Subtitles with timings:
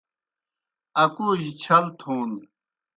[1.03, 2.29] اکوجیْ چھل تھون